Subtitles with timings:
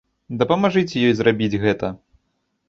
[0.39, 1.93] Дапамажыце ёй зрабіць гэта!